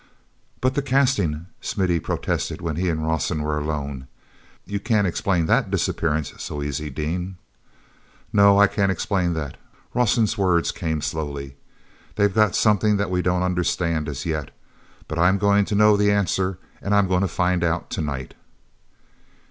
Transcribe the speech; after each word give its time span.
ut 0.65 0.73
the 0.73 0.81
casting!" 0.81 1.45
Smithy 1.61 1.99
protested 1.99 2.59
when 2.59 2.75
he 2.75 2.89
and 2.89 3.05
Rawson 3.05 3.43
were 3.43 3.59
alone. 3.59 4.07
"You 4.65 4.79
can't 4.79 5.05
explain 5.05 5.45
that 5.45 5.69
disappearance 5.69 6.33
so 6.39 6.63
easy, 6.63 6.89
Dean." 6.89 7.37
"No, 8.33 8.57
I 8.59 8.65
can't 8.65 8.91
explain 8.91 9.33
that," 9.33 9.57
Rawson's 9.93 10.39
words 10.39 10.71
came 10.71 11.01
slowly. 11.01 11.55
"They've 12.15 12.33
got 12.33 12.55
something 12.55 12.97
that 12.97 13.11
we 13.11 13.21
don't 13.21 13.43
understand 13.43 14.09
as 14.09 14.25
yet—but 14.25 15.19
I'm 15.19 15.37
going 15.37 15.65
to 15.65 15.75
know 15.75 15.95
the 15.95 16.11
answer, 16.11 16.57
and 16.81 16.95
I'm 16.95 17.07
going 17.07 17.21
to 17.21 17.27
find 17.27 17.63
out 17.63 17.91
to 17.91 18.01
night!" 18.01 18.33